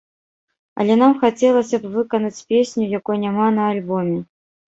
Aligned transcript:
Але 0.83 0.93
нам 1.01 1.11
хацелася 1.23 1.79
б 1.83 1.91
выканаць 1.97 2.45
песню, 2.53 2.83
якой 2.99 3.17
няма 3.27 3.47
на 3.61 3.67
альбоме. 3.77 4.19